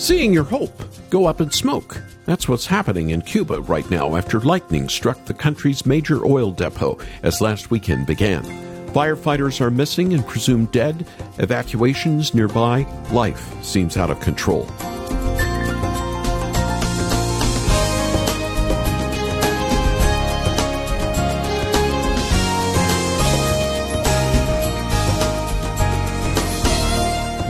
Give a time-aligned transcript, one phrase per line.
[0.00, 2.00] Seeing your hope go up in smoke.
[2.24, 6.96] That's what's happening in Cuba right now after lightning struck the country's major oil depot
[7.22, 8.42] as last weekend began.
[8.94, 11.06] Firefighters are missing and presumed dead.
[11.36, 12.86] Evacuations nearby.
[13.12, 14.66] Life seems out of control.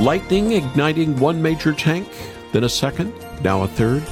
[0.00, 2.08] Lightning igniting one major tank,
[2.52, 3.12] then a second,
[3.42, 4.02] now a third.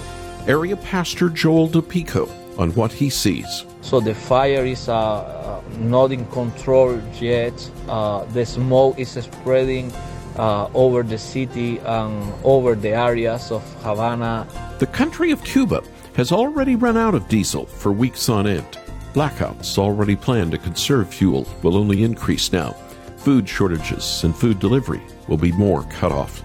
[0.47, 2.28] Area Pastor Joel DePico
[2.59, 3.64] on what he sees.
[3.83, 7.70] So the fire is uh, uh, not in control yet.
[7.88, 9.92] Uh, the smoke is spreading
[10.37, 14.47] uh, over the city and over the areas of Havana.
[14.78, 15.83] The country of Cuba
[16.16, 18.78] has already run out of diesel for weeks on end.
[19.14, 22.73] Blackouts already planned to conserve fuel will only increase now.
[23.19, 26.42] Food shortages and food delivery will be more cut off.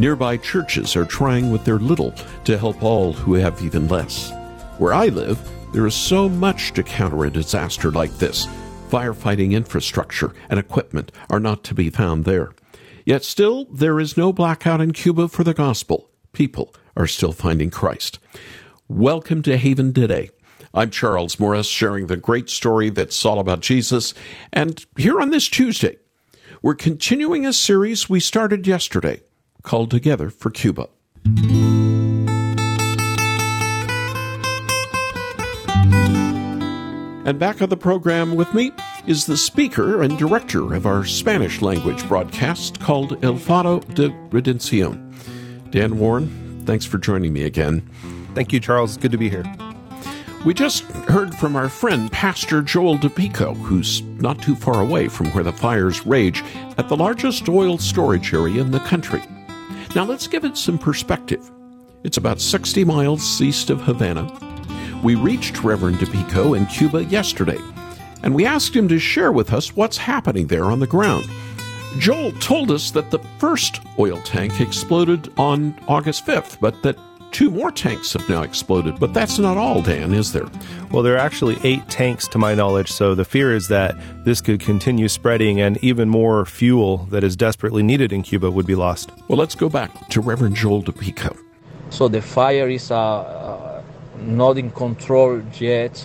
[0.00, 2.14] Nearby churches are trying with their little
[2.44, 4.32] to help all who have even less.
[4.78, 5.38] Where I live,
[5.74, 8.46] there is so much to counter a disaster like this.
[8.88, 12.54] Firefighting infrastructure and equipment are not to be found there.
[13.04, 16.08] Yet still, there is no blackout in Cuba for the gospel.
[16.32, 18.18] People are still finding Christ.
[18.88, 20.30] Welcome to Haven today.
[20.72, 24.14] I'm Charles Morris, sharing the great story that's all about Jesus.
[24.50, 25.98] And here on this Tuesday,
[26.62, 29.20] we're continuing a series we started yesterday
[29.62, 30.88] called Together for Cuba.
[37.26, 38.72] And back on the program with me
[39.06, 45.12] is the speaker and director of our Spanish language broadcast called El Faro de Redención.
[45.70, 47.88] Dan Warren, thanks for joining me again.
[48.34, 48.96] Thank you, Charles.
[48.96, 49.44] Good to be here.
[50.44, 55.26] We just heard from our friend Pastor Joel DePico, who's not too far away from
[55.32, 56.42] where the fires rage
[56.78, 59.22] at the largest oil storage area in the country.
[59.96, 61.50] Now let's give it some perspective.
[62.04, 64.30] It's about 60 miles east of Havana.
[65.02, 67.58] We reached Reverend DePico in Cuba yesterday,
[68.22, 71.28] and we asked him to share with us what's happening there on the ground.
[71.98, 76.96] Joel told us that the first oil tank exploded on August 5th, but that
[77.30, 80.48] Two more tanks have now exploded, but that's not all, Dan, is there?
[80.90, 84.40] Well, there are actually eight tanks to my knowledge, so the fear is that this
[84.40, 88.74] could continue spreading and even more fuel that is desperately needed in Cuba would be
[88.74, 89.10] lost.
[89.28, 91.36] Well, let's go back to Reverend Joel DePico.
[91.90, 93.82] So the fire is uh, uh,
[94.22, 96.04] not in control yet.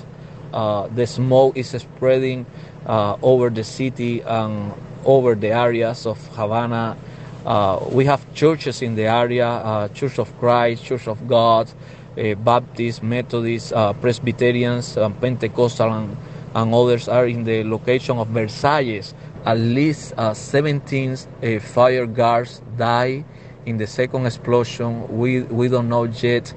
[0.53, 2.46] Uh, the smoke is spreading
[2.85, 6.96] uh, over the city and over the areas of Havana
[7.45, 11.69] uh, we have churches in the area uh, Church of Christ, Church of God,
[12.17, 16.17] uh, Baptist, Methodist, uh, Presbyterians, um, Pentecostal, and,
[16.55, 19.13] and, others are in the location of Versailles.
[19.45, 23.25] At least uh, 17 uh, fire guards died
[23.66, 25.07] in the second explosion.
[25.16, 26.53] We, we don't know yet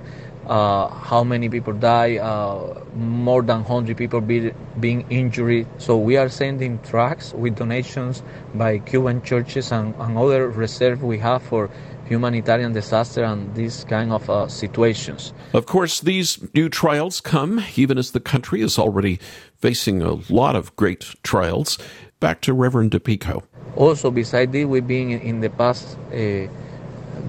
[0.49, 5.67] uh, how many people die, uh, more than 100 people be, being injured.
[5.79, 8.23] So we are sending trucks with donations
[8.55, 11.71] by Cuban churches and, and other reserve we have for
[12.07, 15.33] humanitarian disaster and these kind of uh, situations.
[15.53, 19.21] Of course, these new trials come even as the country is already
[19.57, 21.79] facing a lot of great trials.
[22.21, 23.43] Back to Reverend DePico.
[23.77, 26.49] Also, besides this, we've been in the past uh,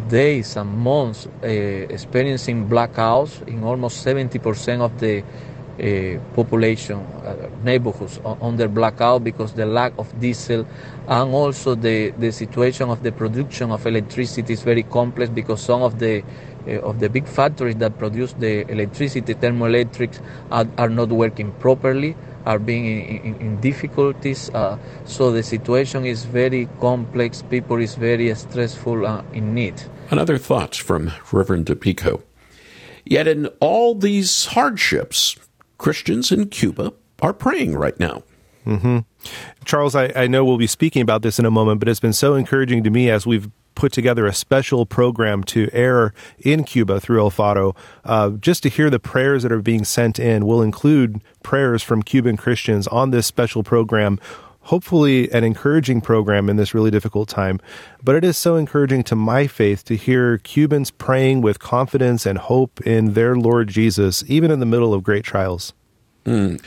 [0.07, 5.23] days and months uh, experiencing blackouts in almost 70% of the
[5.79, 10.67] uh, population, uh, neighborhoods under blackout because the lack of diesel
[11.07, 15.81] and also the, the situation of the production of electricity is very complex because some
[15.81, 16.23] of the
[16.67, 22.15] uh, of the big factories that produce the electricity, thermoelectrics, are, are not working properly
[22.45, 24.49] are being in, in, in difficulties.
[24.51, 27.41] Uh, so the situation is very complex.
[27.43, 29.81] People is very stressful uh, in need.
[30.09, 32.23] Another thought from Reverend DePico.
[33.05, 35.35] Yet in all these hardships,
[35.77, 38.23] Christians in Cuba are praying right now.
[38.65, 38.99] Mm-hmm.
[39.65, 42.13] Charles, I, I know we'll be speaking about this in a moment, but it's been
[42.13, 43.49] so encouraging to me as we've
[43.79, 47.73] put together a special program to air in Cuba through El Faro,
[48.03, 50.45] uh, just to hear the prayers that are being sent in.
[50.45, 54.19] We'll include prayers from Cuban Christians on this special program.
[54.63, 57.61] Hopefully, an encouraging program in this really difficult time.
[58.03, 62.37] But it is so encouraging to my faith to hear Cubans praying with confidence and
[62.37, 65.73] hope in their Lord Jesus, even in the middle of great trials.
[66.25, 66.61] Mm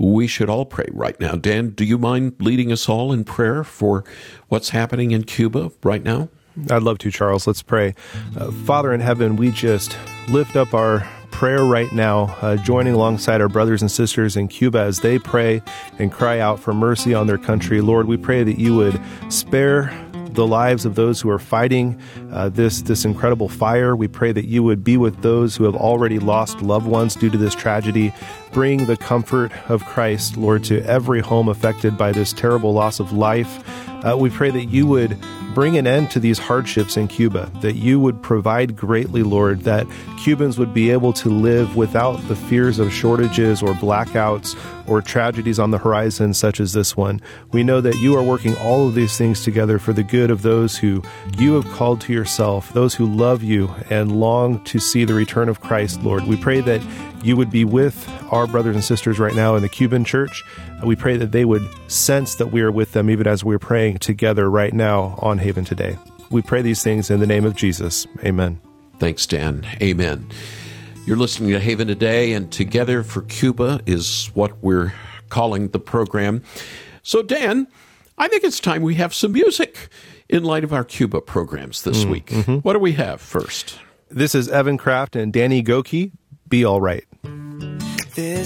[0.00, 1.32] we should all pray right now.
[1.32, 4.04] Dan, do you mind leading us all in prayer for
[4.46, 6.28] what's happening in Cuba right now?
[6.70, 7.46] I'd love to, Charles.
[7.46, 7.94] Let's pray.
[8.36, 9.96] Uh, Father in heaven, we just
[10.28, 14.80] lift up our prayer right now, uh, joining alongside our brothers and sisters in Cuba
[14.80, 15.62] as they pray
[15.98, 17.80] and cry out for mercy on their country.
[17.80, 19.92] Lord, we pray that you would spare
[20.30, 22.00] the lives of those who are fighting
[22.32, 23.96] uh, this, this incredible fire.
[23.96, 27.30] We pray that you would be with those who have already lost loved ones due
[27.30, 28.12] to this tragedy.
[28.52, 33.12] Bring the comfort of Christ, Lord, to every home affected by this terrible loss of
[33.12, 33.87] life.
[34.04, 35.18] Uh, we pray that you would
[35.54, 39.86] bring an end to these hardships in Cuba, that you would provide greatly, Lord, that
[40.18, 44.56] Cubans would be able to live without the fears of shortages or blackouts
[44.88, 47.20] or tragedies on the horizon, such as this one.
[47.50, 50.42] We know that you are working all of these things together for the good of
[50.42, 51.02] those who
[51.36, 55.48] you have called to yourself, those who love you and long to see the return
[55.48, 56.24] of Christ, Lord.
[56.24, 56.80] We pray that
[57.22, 60.44] you would be with our brothers and sisters right now in the Cuban church.
[60.84, 63.98] We pray that they would sense that we are with them even as we're praying
[63.98, 65.98] together right now on Haven today.
[66.30, 68.06] We pray these things in the name of Jesus.
[68.24, 68.60] Amen.
[68.98, 69.66] Thanks, Dan.
[69.80, 70.28] Amen.
[71.06, 74.92] You're listening to Haven today, and Together for Cuba is what we're
[75.30, 76.42] calling the program.
[77.02, 77.66] So, Dan,
[78.18, 79.88] I think it's time we have some music
[80.28, 82.26] in light of our Cuba programs this mm, week.
[82.26, 82.56] Mm-hmm.
[82.56, 83.78] What do we have first?
[84.10, 86.12] This is Evan Craft and Danny Gokey.
[86.46, 87.07] Be all right.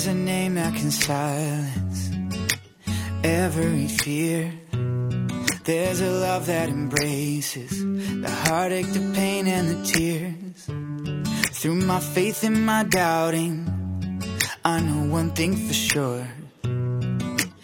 [0.03, 2.11] There's a name that can silence
[3.23, 4.53] every fear.
[5.63, 10.67] There's a love that embraces the heartache, the pain, and the tears.
[11.57, 13.55] Through my faith and my doubting,
[14.65, 16.27] I know one thing for sure.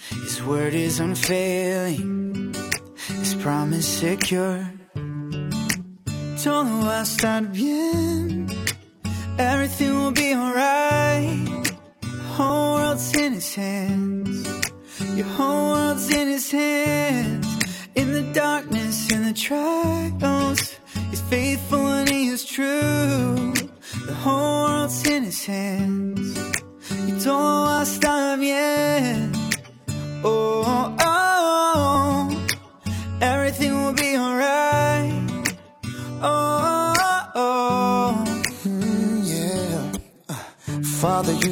[0.09, 2.55] His word is unfailing,
[3.19, 4.65] His promise secure.
[6.41, 8.49] Todo va a estar bien,
[9.37, 11.68] everything will be alright.
[12.39, 14.47] Whole world's in His hands,
[15.17, 17.49] your whole world's in His hands.
[17.97, 20.77] In the darkness, in the trials,
[21.11, 21.88] He's faithful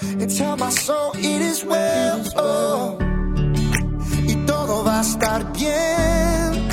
[0.00, 2.24] And tell my soul it is well.
[2.36, 2.98] Oh.
[4.26, 6.68] Y todo va a estar bien.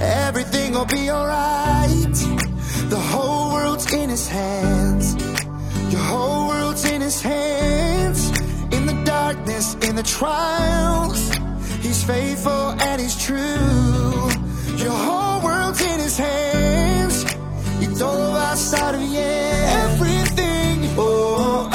[0.00, 2.16] Everything will be alright.
[2.90, 5.16] The whole world's in his hands.
[5.90, 8.30] Your whole world's in his hands.
[8.70, 11.30] In the darkness, in the trials.
[11.80, 14.30] He's faithful and he's true.
[14.76, 17.24] Your whole world's in his hands.
[17.80, 19.58] Y todo va a estar bien.
[19.84, 20.94] Everything.
[20.98, 21.70] Oh,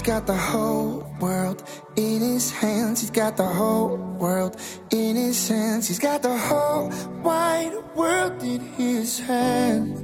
[0.00, 0.06] oh.
[0.06, 1.62] got the whole world
[1.96, 3.00] in his hands.
[3.00, 4.56] He's got the whole world
[4.90, 5.88] in his hands.
[5.88, 6.90] He's got the whole
[7.22, 10.00] wide world in his hands.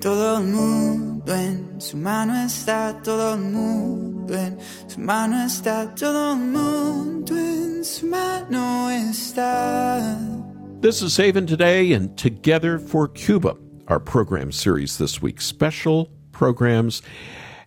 [0.00, 4.58] Todo el mundo en su mano está, todo el mundo en
[4.88, 10.80] su mano está, todo el mundo en su mano está.
[10.82, 15.40] This is Haven Today and Together for Cuba, our program series this week.
[15.40, 17.02] Special programs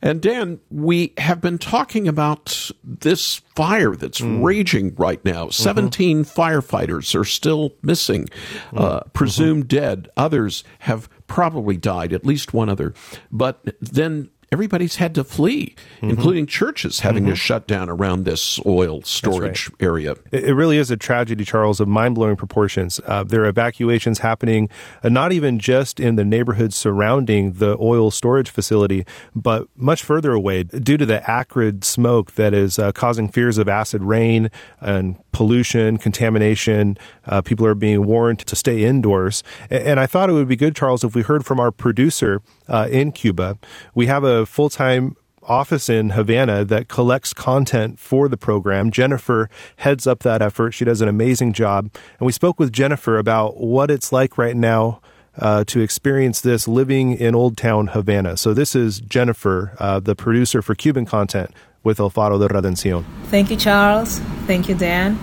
[0.02, 4.44] and Dan, we have been talking about this fire that's mm.
[4.44, 5.46] raging right now.
[5.46, 5.64] Mm-hmm.
[5.64, 8.28] 17 firefighters are still missing,
[8.72, 8.80] mm.
[8.80, 9.78] uh, presumed mm-hmm.
[9.78, 10.10] dead.
[10.18, 12.94] Others have probably died, at least one other.
[13.32, 16.10] But then everybody's had to flee, mm-hmm.
[16.10, 17.32] including churches having mm-hmm.
[17.32, 19.84] to shut down around this oil storage right.
[19.84, 20.16] area.
[20.32, 23.00] It really is a tragedy, Charles, of mind blowing proportions.
[23.06, 24.70] Uh, there are evacuations happening,
[25.04, 30.34] uh, not even just in the neighborhoods surrounding the oil storage facility, but much further
[30.34, 34.50] away due to the acrid smoke that is uh, causing fears of acid rain
[34.80, 36.98] and pollution, contamination.
[37.26, 39.44] Uh, people are being warned to stay indoors.
[39.70, 42.88] And I thought it would be good, Charles, if we heard from our producer uh,
[42.92, 43.58] in Cuba.
[43.94, 45.16] We have a full time
[45.48, 48.92] office in Havana that collects content for the program.
[48.92, 50.72] Jennifer heads up that effort.
[50.72, 51.90] She does an amazing job.
[52.20, 55.02] And we spoke with Jennifer about what it's like right now
[55.38, 58.38] uh, to experience this living in Old Town Havana.
[58.38, 61.52] So this is Jennifer, uh, the producer for Cuban content
[61.84, 63.04] with El Faro de Redención.
[63.26, 64.20] Thank you, Charles.
[64.48, 65.20] Thank you, Dan.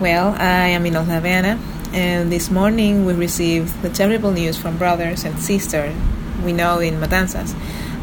[0.00, 1.60] Well, I am in Old Havana,
[1.92, 5.94] and this morning we received the terrible news from brothers and sisters
[6.44, 7.54] we know in Matanzas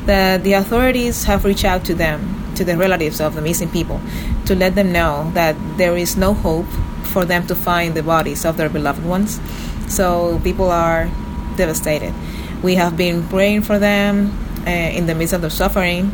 [0.06, 4.00] that the authorities have reached out to them, to the relatives of the missing people,
[4.46, 6.68] to let them know that there is no hope
[7.06, 9.40] for them to find the bodies of their beloved ones.
[9.88, 11.10] So people are
[11.58, 12.14] devastated.
[12.62, 16.12] We have been praying for them uh, in the midst of their suffering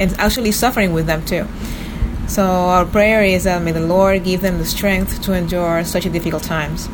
[0.00, 1.46] and actually suffering with them too.
[2.26, 6.04] So our prayer is that may the Lord give them the strength to endure such
[6.04, 6.88] difficult times.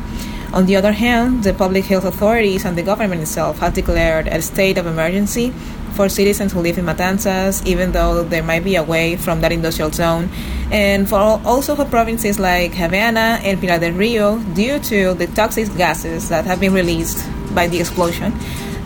[0.53, 4.41] On the other hand, the public health authorities and the government itself have declared a
[4.41, 5.53] state of emergency
[5.93, 9.91] for citizens who live in Matanzas, even though they might be away from that industrial
[9.91, 10.29] zone,
[10.71, 15.67] and for also for provinces like Havana and Pinar del Rio due to the toxic
[15.77, 18.33] gases that have been released by the explosion.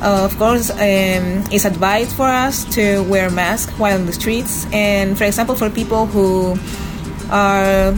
[0.02, 4.68] Uh, of course, um, it's advised for us to wear masks while in the streets,
[4.72, 6.58] and for example, for people who
[7.32, 7.96] are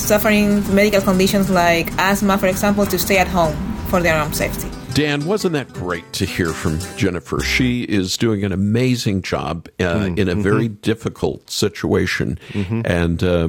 [0.00, 3.56] suffering medical conditions like asthma, for example, to stay at home
[3.88, 4.68] for their own safety.
[4.94, 7.40] Dan, wasn't that great to hear from Jennifer?
[7.40, 10.18] She is doing an amazing job uh, mm-hmm.
[10.18, 12.38] in a very difficult situation.
[12.48, 12.82] Mm-hmm.
[12.84, 13.48] And uh,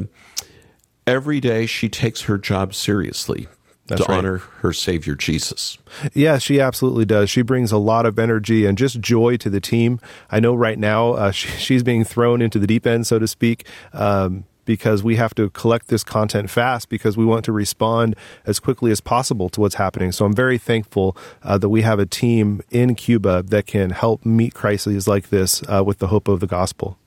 [1.08, 3.48] every day she takes her job seriously
[3.90, 4.18] that's to right.
[4.20, 5.80] honor her Savior Jesus.
[6.14, 7.30] Yeah, she absolutely does.
[7.30, 10.00] She brings a lot of energy and just joy to the team.
[10.30, 13.28] I know right now uh, she, she's being thrown into the deep end, so to
[13.28, 13.66] speak.
[13.92, 18.60] Um, because we have to collect this content fast because we want to respond as
[18.60, 20.12] quickly as possible to what's happening.
[20.12, 24.24] So I'm very thankful uh, that we have a team in Cuba that can help
[24.24, 27.00] meet crises like this uh, with the hope of the gospel.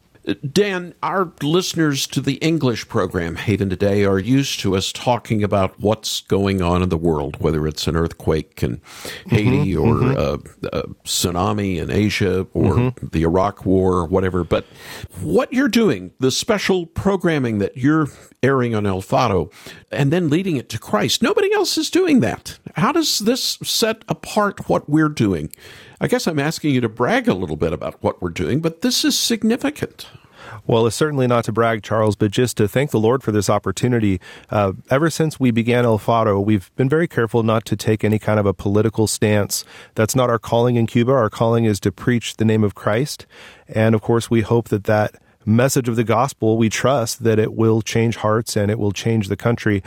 [0.52, 5.80] Dan, our listeners to the English program Haven Today are used to us talking about
[5.80, 8.80] what's going on in the world, whether it's an earthquake in
[9.26, 10.66] Haiti mm-hmm, or mm-hmm.
[10.72, 13.06] A, a, tsunami in Asia or mm-hmm.
[13.08, 14.44] the Iraq War or whatever.
[14.44, 14.64] But
[15.20, 18.06] what you're doing, the special programming that you're
[18.44, 19.50] airing on El Faro
[19.90, 22.58] and then leading it to Christ, nobody else is doing that.
[22.76, 25.52] How does this set apart what we're doing?
[26.02, 28.80] I guess I'm asking you to brag a little bit about what we're doing, but
[28.80, 30.08] this is significant.
[30.66, 33.48] Well, it's certainly not to brag, Charles, but just to thank the Lord for this
[33.48, 34.20] opportunity.
[34.50, 38.18] Uh, ever since we began El Faro, we've been very careful not to take any
[38.18, 39.64] kind of a political stance.
[39.94, 41.12] That's not our calling in Cuba.
[41.12, 43.24] Our calling is to preach the name of Christ.
[43.68, 47.54] And of course, we hope that that message of the gospel, we trust that it
[47.54, 49.84] will change hearts and it will change the country.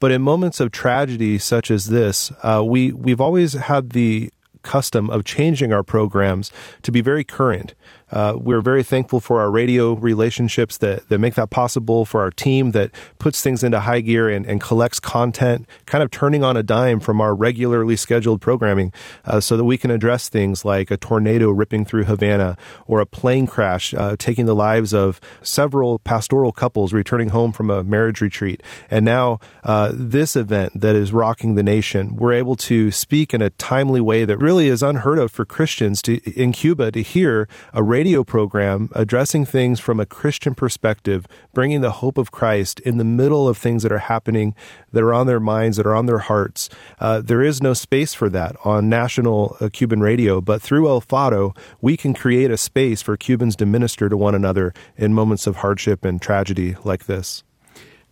[0.00, 4.30] But in moments of tragedy such as this, uh, we we've always had the
[4.68, 7.74] custom of changing our programs to be very current.
[8.10, 12.30] Uh, we're very thankful for our radio relationships that, that make that possible, for our
[12.30, 16.56] team that puts things into high gear and, and collects content, kind of turning on
[16.56, 18.92] a dime from our regularly scheduled programming
[19.24, 23.06] uh, so that we can address things like a tornado ripping through Havana or a
[23.06, 28.20] plane crash uh, taking the lives of several pastoral couples returning home from a marriage
[28.20, 28.62] retreat.
[28.90, 33.42] And now uh, this event that is rocking the nation, we're able to speak in
[33.42, 37.48] a timely way that really is unheard of for Christians to, in Cuba to hear
[37.72, 42.78] a radio radio program addressing things from a Christian perspective, bringing the hope of Christ
[42.78, 44.54] in the middle of things that are happening,
[44.92, 46.70] that are on their minds, that are on their hearts.
[47.00, 51.00] Uh, there is no space for that on national uh, Cuban radio, but through El
[51.00, 55.48] Faro, we can create a space for Cubans to minister to one another in moments
[55.48, 57.42] of hardship and tragedy like this.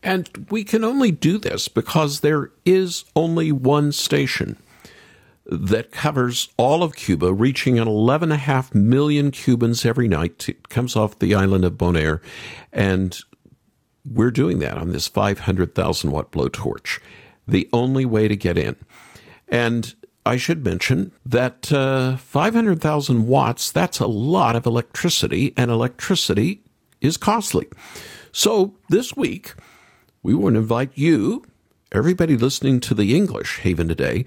[0.02, 4.56] And we can only do this because there is only one station
[5.48, 10.48] that covers all of Cuba, reaching an 11.5 million Cubans every night.
[10.48, 12.20] It comes off the island of Bonaire.
[12.72, 13.16] And
[14.04, 17.00] we're doing that on this 500,000 watt blowtorch,
[17.46, 18.76] the only way to get in.
[19.48, 26.62] And I should mention that uh, 500,000 watts, that's a lot of electricity, and electricity
[27.00, 27.68] is costly.
[28.32, 29.54] So this week,
[30.24, 31.44] we want to invite you,
[31.92, 34.24] everybody listening to the English Haven today,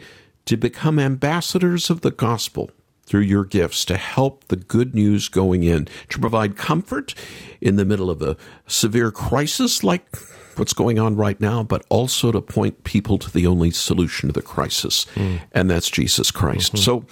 [0.49, 2.71] to become ambassadors of the gospel
[3.05, 7.13] through your gifts to help the good news going in, to provide comfort
[7.61, 10.17] in the middle of a severe crisis like
[10.55, 14.33] what's going on right now, but also to point people to the only solution to
[14.33, 15.39] the crisis, mm.
[15.51, 16.73] and that's Jesus Christ.
[16.73, 16.83] Mm-hmm.
[16.83, 17.05] So,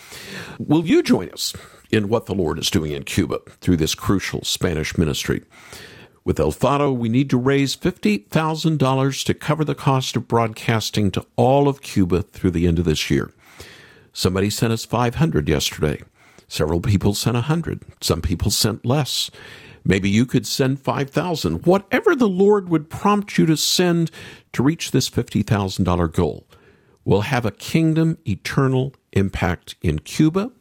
[0.58, 1.54] will you join us
[1.92, 5.44] in what the Lord is doing in Cuba through this crucial Spanish ministry?
[6.28, 11.26] With El Faro, we need to raise $50,000 to cover the cost of broadcasting to
[11.38, 13.32] all of Cuba through the end of this year.
[14.12, 16.02] Somebody sent us 500 yesterday.
[16.50, 17.82] Several people sent 100.
[18.02, 19.32] Some people sent less.
[19.86, 21.66] Maybe you could send 5,000.
[21.66, 24.12] Whatever the Lord would prompt you to send
[24.52, 26.46] to reach this $50,000 goal
[27.06, 30.52] will have a kingdom eternal impact in Cuba,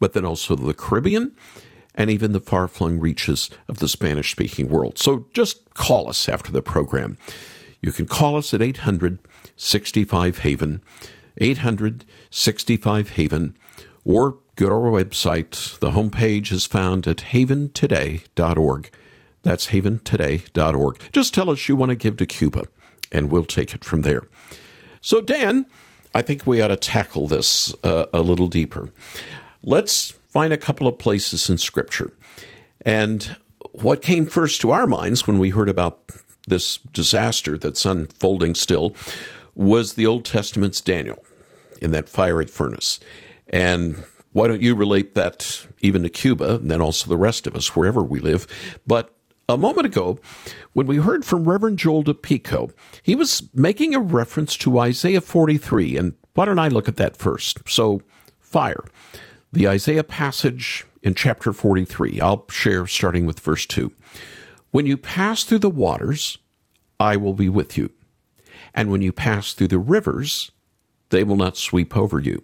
[0.00, 1.36] but then also the Caribbean
[1.94, 4.98] and even the far flung reaches of the Spanish speaking world.
[4.98, 7.18] So just call us after the program.
[7.80, 9.18] You can call us at 800
[9.56, 10.82] 65 Haven,
[11.38, 13.56] 800 65 Haven,
[14.04, 15.78] or go to our website.
[15.80, 18.90] The homepage is found at haventoday.org.
[19.42, 21.00] That's haventoday.org.
[21.12, 22.64] Just tell us you want to give to Cuba,
[23.10, 24.22] and we'll take it from there.
[25.00, 25.66] So, Dan,
[26.14, 28.90] I think we ought to tackle this uh, a little deeper.
[29.62, 32.10] Let's find a couple of places in Scripture.
[32.86, 33.36] And
[33.72, 36.10] what came first to our minds when we heard about
[36.48, 38.96] this disaster that's unfolding still
[39.54, 41.22] was the Old Testament's Daniel
[41.82, 42.98] in that fiery furnace.
[43.48, 47.54] And why don't you relate that even to Cuba and then also the rest of
[47.54, 48.46] us, wherever we live?
[48.86, 49.14] But
[49.50, 50.18] a moment ago,
[50.72, 52.72] when we heard from Reverend Joel DePico,
[53.02, 55.98] he was making a reference to Isaiah 43.
[55.98, 57.58] And why don't I look at that first?
[57.68, 58.00] So,
[58.40, 58.82] fire.
[59.54, 62.22] The Isaiah passage in chapter 43.
[62.22, 63.92] I'll share starting with verse 2.
[64.70, 66.38] When you pass through the waters,
[66.98, 67.90] I will be with you.
[68.74, 70.52] And when you pass through the rivers,
[71.10, 72.42] they will not sweep over you.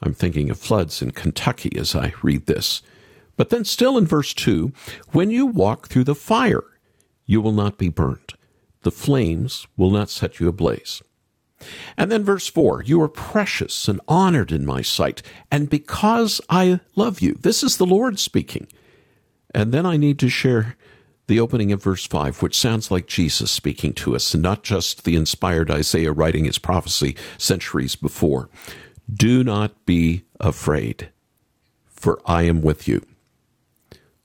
[0.00, 2.82] I'm thinking of floods in Kentucky as I read this.
[3.36, 4.72] But then, still in verse 2,
[5.10, 6.62] when you walk through the fire,
[7.26, 8.34] you will not be burnt.
[8.82, 11.02] The flames will not set you ablaze.
[11.96, 16.80] And then verse 4 You are precious and honored in my sight, and because I
[16.96, 17.34] love you.
[17.40, 18.68] This is the Lord speaking.
[19.54, 20.76] And then I need to share
[21.26, 25.04] the opening of verse 5, which sounds like Jesus speaking to us, and not just
[25.04, 28.48] the inspired Isaiah writing his prophecy centuries before.
[29.12, 31.10] Do not be afraid,
[31.86, 33.04] for I am with you.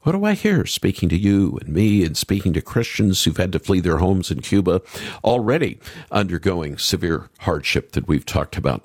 [0.03, 3.53] What do I hear speaking to you and me and speaking to Christians who've had
[3.53, 4.81] to flee their homes in Cuba,
[5.23, 5.79] already
[6.11, 8.83] undergoing severe hardship that we've talked about?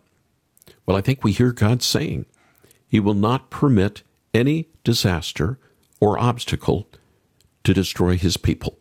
[0.86, 2.26] Well, I think we hear God saying,
[2.86, 5.58] He will not permit any disaster
[5.98, 6.88] or obstacle
[7.64, 8.78] to destroy His people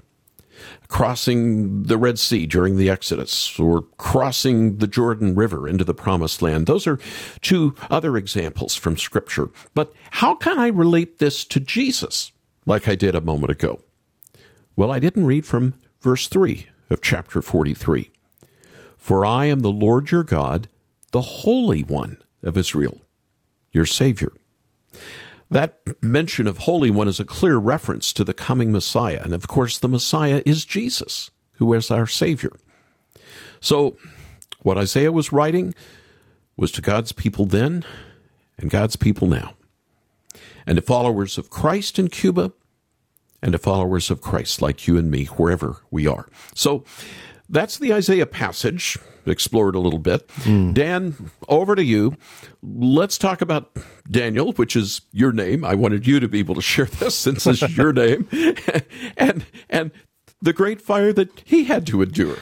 [0.87, 6.41] crossing the Red Sea during the Exodus or crossing the Jordan River into the Promised
[6.41, 6.67] Land.
[6.67, 6.99] Those are
[7.41, 9.49] two other examples from Scripture.
[9.73, 12.31] But how can I relate this to Jesus
[12.65, 13.81] like I did a moment ago?
[14.75, 18.11] Well, I didn't read from verse 3 of chapter 43.
[18.97, 20.67] For I am the Lord your God,
[21.11, 23.01] the Holy One of Israel,
[23.71, 24.33] your Savior.
[25.49, 29.21] That mention of Holy One is a clear reference to the coming Messiah.
[29.23, 32.51] And of course, the Messiah is Jesus, who is our Savior.
[33.59, 33.97] So,
[34.61, 35.73] what Isaiah was writing
[36.57, 37.85] was to God's people then
[38.57, 39.53] and God's people now,
[40.65, 42.51] and to followers of Christ in Cuba
[43.41, 46.27] and to followers of Christ like you and me, wherever we are.
[46.55, 46.83] So,
[47.49, 50.27] that's the Isaiah passage explored a little bit.
[50.43, 50.73] Mm.
[50.73, 52.15] Dan, over to you.
[52.63, 53.77] Let's talk about
[54.09, 55.63] Daniel, which is your name.
[55.65, 58.27] I wanted you to be able to share this since it's your name,
[59.17, 59.91] and and
[60.41, 62.37] the great fire that he had to endure.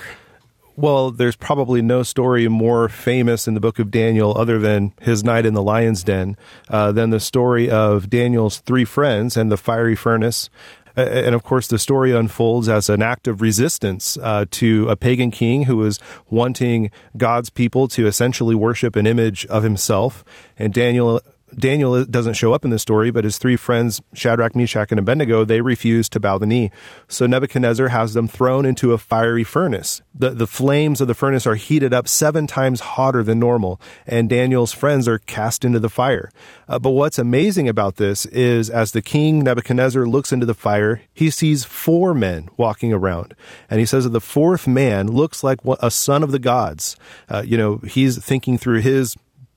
[0.77, 5.23] Well, there's probably no story more famous in the book of Daniel other than his
[5.23, 6.35] night in the lion's den
[6.67, 10.49] uh, than the story of Daniel's three friends and the fiery furnace
[10.95, 15.31] and of course, the story unfolds as an act of resistance uh, to a pagan
[15.31, 20.23] king who is wanting God's people to essentially worship an image of himself.
[20.57, 21.21] And Daniel
[21.57, 25.45] Daniel doesn't show up in the story, but his three friends, Shadrach, Meshach, and Abednego,
[25.45, 26.71] they refuse to bow the knee.
[27.07, 30.01] So Nebuchadnezzar has them thrown into a fiery furnace.
[30.13, 34.29] The, the flames of the furnace are heated up seven times hotter than normal, and
[34.29, 36.29] Daniel's friends are cast into the fire.
[36.67, 41.01] Uh, but what's amazing about this is as the king Nebuchadnezzar looks into the fire,
[41.13, 43.33] he sees four men walking around.
[43.69, 46.95] And he says that the fourth man looks like a son of the gods.
[47.29, 49.15] Uh, you know, he's thinking through his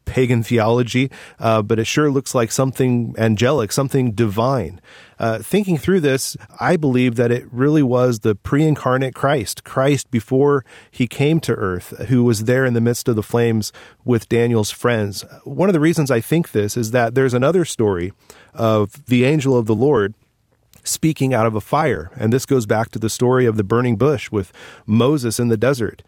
[0.08, 4.80] pagan theology, uh, but it sure looks like something angelic, something divine.
[5.18, 10.10] Uh, thinking through this, I believe that it really was the pre incarnate Christ, Christ
[10.10, 13.72] before he came to earth, who was there in the midst of the flames
[14.04, 15.24] with Daniel's friends.
[15.44, 18.12] One of the reasons I think this is that there's another story
[18.54, 20.14] of the angel of the Lord
[20.84, 22.10] speaking out of a fire.
[22.16, 24.52] And this goes back to the story of the burning bush with
[24.86, 26.02] Moses in the desert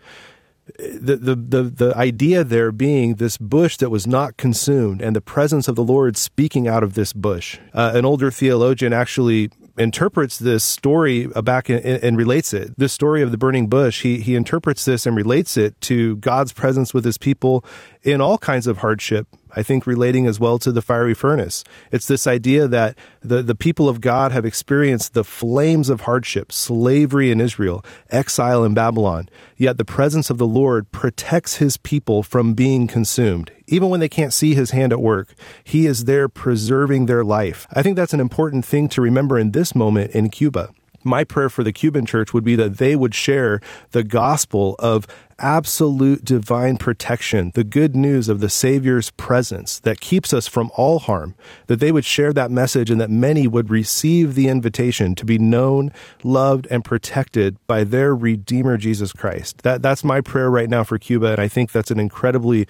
[0.78, 5.20] the, the, the, the idea there being this bush that was not consumed and the
[5.20, 7.58] presence of the Lord speaking out of this bush.
[7.72, 12.74] Uh, an older theologian actually interprets this story back and, and, relates it.
[12.76, 16.52] This story of the burning bush, he, he interprets this and relates it to God's
[16.52, 17.64] presence with his people
[18.02, 21.64] in all kinds of hardship I think relating as well to the fiery furnace.
[21.90, 26.52] It's this idea that the, the people of God have experienced the flames of hardship,
[26.52, 32.22] slavery in Israel, exile in Babylon, yet the presence of the Lord protects his people
[32.22, 33.50] from being consumed.
[33.66, 37.66] Even when they can't see his hand at work, he is there preserving their life.
[37.72, 40.70] I think that's an important thing to remember in this moment in Cuba
[41.04, 43.60] my prayer for the Cuban church would be that they would share
[43.92, 45.06] the gospel of
[45.40, 50.98] absolute divine protection, the good news of the Savior's presence that keeps us from all
[50.98, 51.34] harm,
[51.66, 55.38] that they would share that message and that many would receive the invitation to be
[55.38, 59.62] known, loved, and protected by their Redeemer, Jesus Christ.
[59.62, 62.66] That, that's my prayer right now for Cuba, and I think that's an incredibly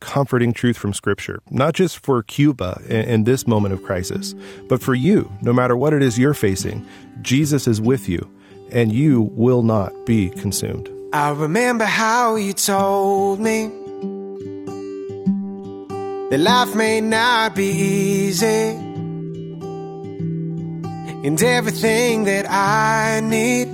[0.00, 4.34] comforting truth from Scripture, not just for Cuba in, this moment of crisis,
[4.68, 6.86] but for you, no matter what it is you're facing.
[7.22, 8.30] Jesus is with you,
[8.70, 10.88] and you will not be consumed.
[11.12, 13.66] I remember how you told me
[16.30, 18.74] that life may not be easy,
[21.24, 23.68] and everything that I need,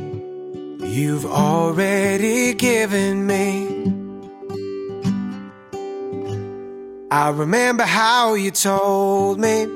[0.84, 3.81] you've already given me.
[7.12, 9.66] I remember how you told me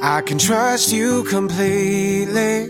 [0.00, 2.68] I can trust you completely.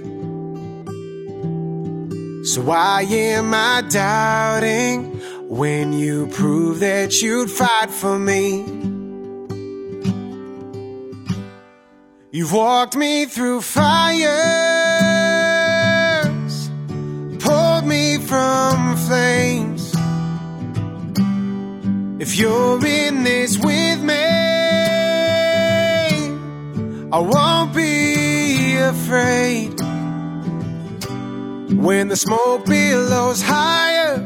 [2.46, 8.64] So why am I doubting when you prove that you'd fight for me?
[12.30, 13.90] You've walked me through fires,
[17.38, 19.69] pulled me from flames.
[22.20, 24.14] If you're in this with me,
[27.10, 29.80] I won't be afraid.
[31.72, 34.20] When the smoke billows higher,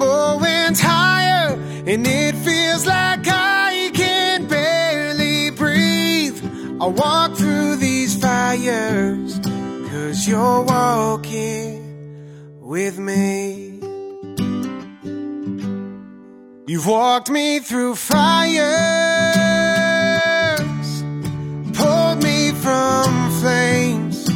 [0.00, 1.54] oh, and higher,
[1.86, 6.42] and it feels like I can barely breathe.
[6.80, 9.38] I walk through these fires,
[9.90, 13.75] cause you're walking with me.
[16.68, 18.58] You've walked me through fires,
[21.74, 24.28] pulled me from flames.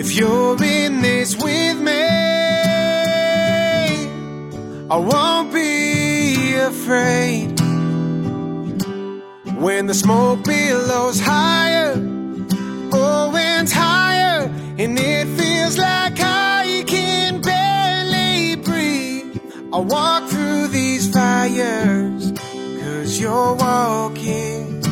[0.00, 2.02] If you're in this with me,
[4.90, 7.60] I won't be afraid.
[9.60, 11.94] When the smoke billows higher,
[19.72, 24.82] I walk through these fires, cause you're walking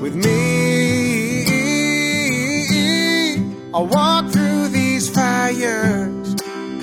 [0.00, 1.46] with me.
[3.72, 6.34] I walk through these fires,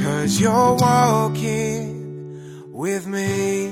[0.01, 3.65] cause you're walking with me.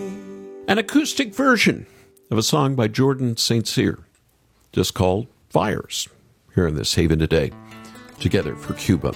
[0.67, 1.85] An acoustic version
[2.31, 3.65] of a song by Jordan St.
[3.65, 3.99] Cyr,
[4.73, 6.09] just called Fires,
[6.53, 7.53] here in this Haven today,
[8.19, 9.13] together for Cuba.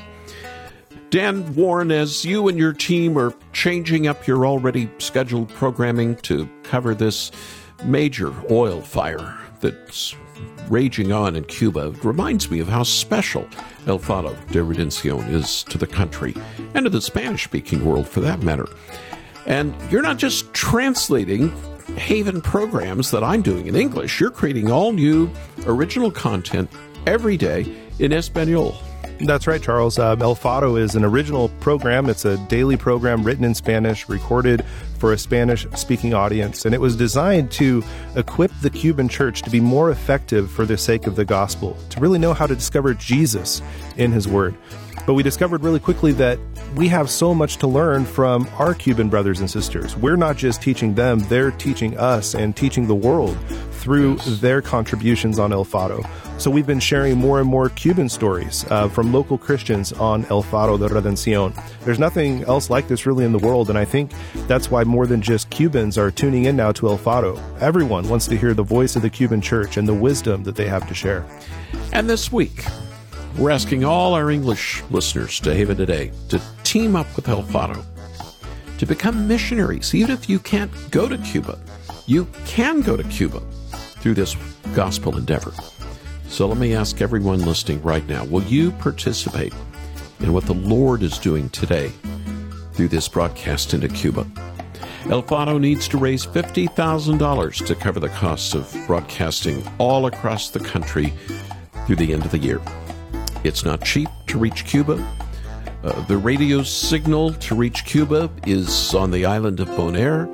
[1.10, 6.50] Dan Warren, as you and your team are changing up your already scheduled programming to
[6.63, 7.32] cover this
[7.84, 10.15] major oil fire that's
[10.70, 13.48] raging on in Cuba, it reminds me of how special
[13.88, 16.36] El Faro de Redención is to the country
[16.74, 18.68] and to the Spanish speaking world for that matter.
[19.46, 21.54] And you're not just translating
[21.98, 25.30] Haven programs that I'm doing in English, you're creating all new
[25.68, 26.70] original content
[27.06, 28.76] every day in Espanol.
[29.19, 29.97] That's right, Charles.
[29.97, 32.10] Um, El Faro is an original program.
[32.10, 34.65] It's a daily program written in Spanish, recorded
[34.99, 37.82] for a Spanish speaking audience, and it was designed to
[38.15, 41.99] equip the Cuban church to be more effective for the sake of the gospel, to
[42.01, 43.62] really know how to discover Jesus
[43.95, 44.56] in his word.
[45.06, 46.39] But we discovered really quickly that
[46.75, 49.95] we have so much to learn from our Cuban brothers and sisters.
[49.95, 53.38] We're not just teaching them, they're teaching us and teaching the world
[53.86, 56.04] through their contributions on El Faro.
[56.39, 60.41] So we've been sharing more and more Cuban stories uh, from local Christians on El
[60.41, 61.54] Faro de Redención.
[61.82, 64.12] There's nothing else like this really in the world, and I think
[64.48, 67.39] that's why more than just Cubans are tuning in now to El Faro.
[67.60, 70.67] Everyone wants to hear the voice of the Cuban church and the wisdom that they
[70.67, 71.24] have to share.
[71.93, 72.65] And this week,
[73.38, 77.86] we're asking all our English listeners to Haven Today to team up with El Faro,
[78.80, 81.60] to become missionaries, even if you can't go to Cuba.
[82.08, 83.43] You can go to Cuba
[84.06, 84.36] through this
[84.76, 85.52] gospel endeavor.
[86.28, 89.52] So let me ask everyone listening right now will you participate
[90.20, 91.91] in what the Lord is doing today
[92.74, 94.28] through this broadcast into Cuba?
[95.10, 100.60] El Faro needs to raise $50,000 to cover the costs of broadcasting all across the
[100.60, 101.12] country
[101.88, 102.62] through the end of the year.
[103.44, 105.04] It's not cheap to reach Cuba,
[105.84, 110.28] Uh, the radio signal to reach Cuba is on the island of Bonaire.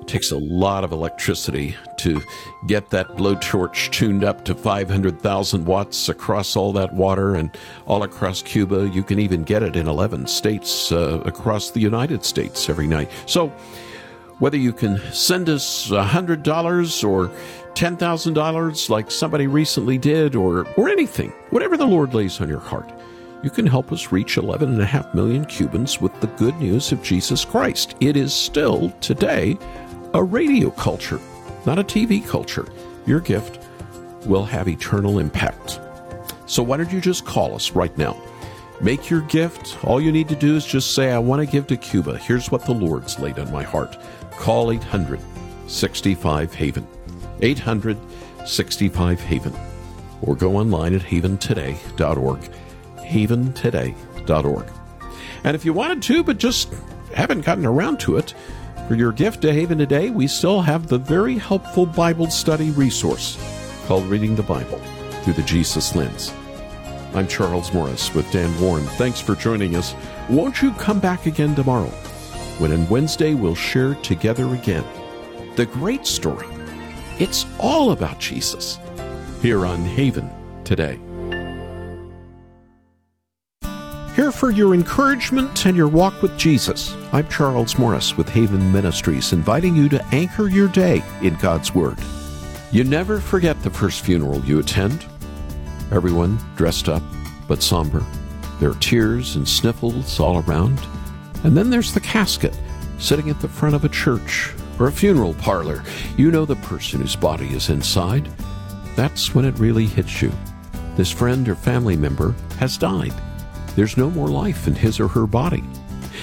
[0.00, 2.20] It takes a lot of electricity to
[2.66, 7.56] get that blowtorch tuned up to 500,000 watts across all that water and
[7.86, 8.88] all across Cuba.
[8.88, 13.10] You can even get it in 11 states uh, across the United States every night.
[13.26, 13.52] So,
[14.38, 17.28] whether you can send us $100 or
[17.74, 22.88] $10,000 like somebody recently did or, or anything, whatever the Lord lays on your heart,
[23.42, 27.94] you can help us reach 11.5 million Cubans with the good news of Jesus Christ.
[28.00, 29.56] It is still, today,
[30.14, 31.20] a radio culture,
[31.68, 32.66] not a TV culture.
[33.04, 33.60] Your gift
[34.24, 35.78] will have eternal impact.
[36.46, 38.16] So why don't you just call us right now?
[38.80, 39.76] Make your gift.
[39.84, 42.16] All you need to do is just say, I want to give to Cuba.
[42.16, 43.98] Here's what the Lord's laid on my heart.
[44.38, 45.20] Call 800
[45.66, 46.86] 65 Haven.
[47.42, 47.98] 800
[48.46, 49.52] 65 Haven.
[50.22, 52.50] Or go online at haventoday.org
[53.08, 54.66] haventoday.org.
[55.44, 56.72] And if you wanted to, but just
[57.14, 58.34] haven't gotten around to it,
[58.88, 63.36] for your gift to Haven Today, we still have the very helpful Bible study resource
[63.86, 64.78] called Reading the Bible
[65.22, 66.32] Through the Jesus Lens.
[67.12, 68.86] I'm Charles Morris with Dan Warren.
[68.96, 69.94] Thanks for joining us.
[70.30, 71.90] Won't you come back again tomorrow
[72.56, 74.84] when on Wednesday we'll share together again
[75.56, 76.46] the great story?
[77.18, 78.78] It's all about Jesus
[79.42, 80.30] here on Haven
[80.64, 80.98] today.
[84.18, 86.92] Here for your encouragement and your walk with Jesus.
[87.12, 92.00] I'm Charles Morris with Haven Ministries, inviting you to anchor your day in God's Word.
[92.72, 95.06] You never forget the first funeral you attend.
[95.92, 97.04] Everyone dressed up
[97.46, 98.04] but somber.
[98.58, 100.84] There are tears and sniffles all around.
[101.44, 102.58] And then there's the casket
[102.98, 105.84] sitting at the front of a church or a funeral parlor.
[106.16, 108.28] You know the person whose body is inside.
[108.96, 110.32] That's when it really hits you.
[110.96, 113.14] This friend or family member has died.
[113.78, 115.62] There's no more life in his or her body.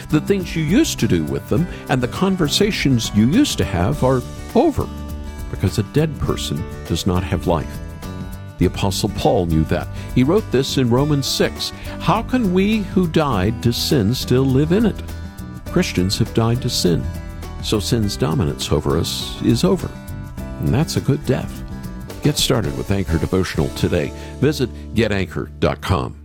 [0.09, 4.03] The things you used to do with them and the conversations you used to have
[4.03, 4.21] are
[4.55, 4.85] over
[5.49, 7.79] because a dead person does not have life.
[8.57, 9.87] The Apostle Paul knew that.
[10.13, 11.69] He wrote this in Romans 6.
[12.01, 15.01] How can we who died to sin still live in it?
[15.67, 17.05] Christians have died to sin,
[17.63, 19.89] so sin's dominance over us is over.
[20.59, 21.63] And that's a good death.
[22.21, 24.11] Get started with Anchor Devotional today.
[24.41, 26.24] Visit getanchor.com.